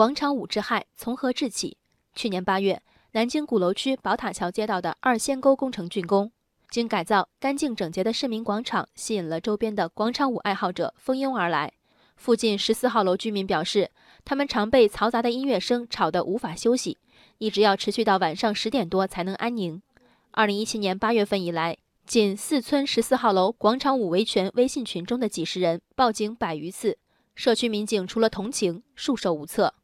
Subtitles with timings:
[0.00, 1.76] 广场舞之害从何致起？
[2.14, 2.80] 去年八月，
[3.12, 6.32] 南京鼓楼区宝塔桥街道的二仙沟工程竣工，
[6.70, 11.70] 经改造，干净整洁的市民广场吸引了周边的广场舞爱好者蜂拥而来。
[12.16, 13.90] 附近十四号楼居民表示，
[14.24, 16.96] 他们常被嘈杂的音乐声吵得无法休息，
[17.36, 19.82] 一直要持续到晚上十点多才能安宁。
[20.30, 21.76] 二零一七年八月份以来，
[22.06, 26.96] 仅四村十四号楼广场舞维权微信群中的几十人报警百余次，
[27.34, 29.74] 社区民警除了同情，束手无策。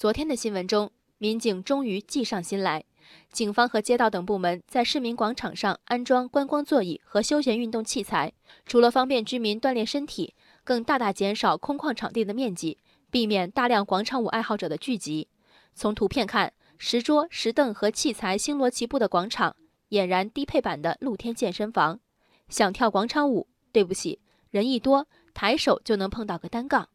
[0.00, 2.82] 昨天的新闻中，民警终于计上心来，
[3.30, 8.32] 警方和街道等部门在市民广场上安装观光座椅和休闲运动器材，
[8.64, 10.34] 除了方便居民锻炼身体。
[10.64, 12.78] 更大大减少空旷场地的面积，
[13.10, 15.28] 避免大量广场舞爱好者的聚集。
[15.74, 19.54] 从图片看，石桌、石凳和器材星罗棋布的广场，
[19.90, 22.00] 俨然低配版的露天健身房。
[22.48, 26.88] 想跳广场舞，对不起，人一多，抬手就能碰到个单杠。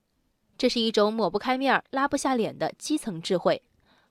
[0.65, 3.61] 这是一种抹不开面儿、拉不下脸的基层智慧。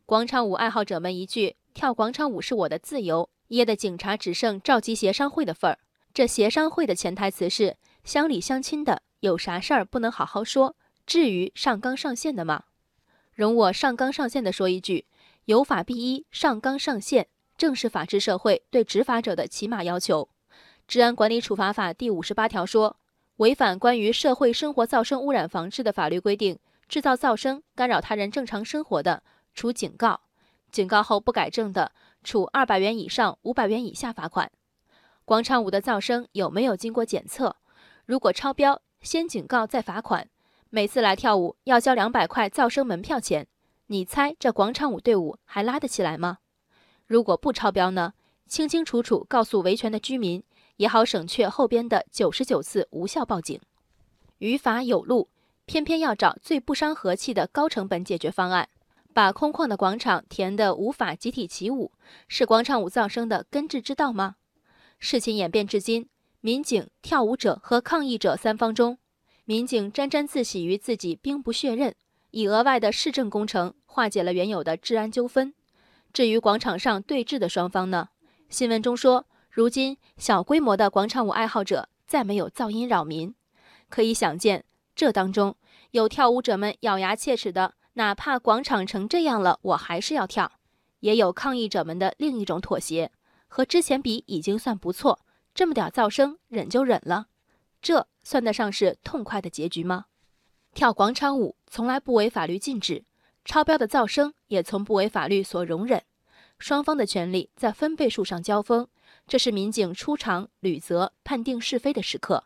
[0.06, 5.80] 广场舞爱好者们一句“跳广场舞是我的自由”，噎得警察只剩召集协商会的份儿。
[6.12, 9.02] 这协商会的潜台词是乡里乡亲的。
[9.18, 10.76] 有啥事儿不能好好说？
[11.04, 12.62] 至于上纲上线的吗？
[13.32, 15.08] 容我上纲上线的说一句：
[15.46, 17.26] 有法必依，上纲上线，
[17.58, 20.28] 正是法治社会对执法者的起码要求。
[20.86, 22.96] 治安管理处罚法第五十八条说，
[23.38, 26.56] 违反关于社会生活噪声污染防治的法律规定，
[26.88, 30.20] 制造噪声干扰他人正常生活的，处警告；
[30.70, 31.90] 警告后不改正的，
[32.22, 34.52] 处二百元以上五百元以下罚款。
[35.24, 37.56] 广场舞的噪声有没有经过检测？
[38.06, 38.80] 如果超标？
[39.00, 40.28] 先警告再罚款，
[40.70, 43.46] 每次来跳舞要交两百块噪声门票钱。
[43.88, 46.38] 你猜这广场舞队伍还拉得起来吗？
[47.06, 48.14] 如果不超标呢？
[48.46, 50.42] 清清楚楚告诉维权的居民，
[50.76, 53.60] 也好省却后边的九十九次无效报警。
[54.38, 55.28] 于法有路，
[55.64, 58.68] 偏偏要找最不伤和气的高成本解决方案，
[59.12, 61.92] 把空旷的广场填得无法集体起舞，
[62.28, 64.36] 是广场舞噪声的根治之道吗？
[64.98, 66.08] 事情演变至今。
[66.40, 68.98] 民警、跳舞者和抗议者三方中，
[69.46, 71.94] 民警沾沾自喜于自己兵不血刃，
[72.32, 75.54] 以额外的市政工程化解了原有的治安纠纷。
[76.12, 78.10] 至于广场上对峙的双方呢？
[78.50, 83.32] 新闻中说，如今小规模的广场舞爱好者再没有噪音扰民。
[83.88, 84.64] 可以想见，
[84.96, 85.54] 这当中
[85.92, 90.48] 有跳舞者们咬牙切齿的，哪怕广场成这样了，我还是要跳；
[90.98, 93.12] 也有抗议者们的另一种妥协，
[93.46, 95.20] 和之前比已经算不错。
[95.54, 97.26] 这么点噪声，忍就忍了，
[97.80, 100.06] 这算得上是痛快的结局吗？
[100.74, 103.04] 跳广场舞从来不为法律禁止，
[103.44, 106.02] 超标的噪声也从不为法律所容忍。
[106.58, 108.88] 双方的权利在分贝数上交锋，
[109.26, 112.44] 这是民警出场履责、判定是非的时刻。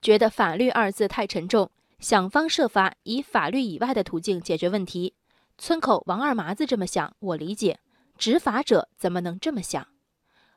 [0.00, 5.14] 觉得“法律”二字太沉重，想方设法以法律以外的途径解决问题。
[5.56, 7.76] 村口王二麻子这么想，我理解；
[8.18, 9.86] 执法者怎么能这么想？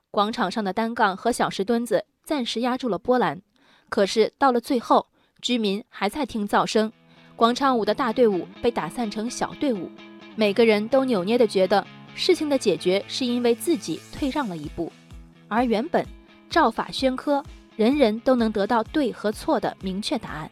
[0.09, 3.41] 广场上的单杠和小石墩子暂时压住了波澜，
[3.89, 5.07] 可是到了最后，
[5.41, 6.91] 居民还在听噪声，
[7.35, 9.91] 广场舞的大队伍被打散成小队伍，
[10.35, 11.85] 每个人都扭捏地觉得
[12.17, 14.91] 事情的解决是因为自己退让了一步，
[15.47, 16.03] 而原本
[16.50, 17.44] 照法宣科，
[17.75, 20.50] 人人都能得到对和错的明确答案。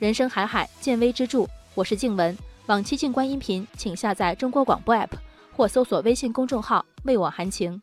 [0.00, 2.36] 人生海海，见微知著，我是静文。
[2.66, 5.12] 往期静观音频，请下载中国广播 app
[5.56, 7.80] 或搜索微信公众号“为我含情”。